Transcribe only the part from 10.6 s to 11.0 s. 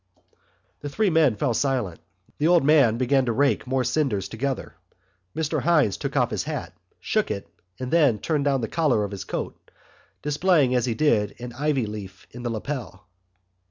as he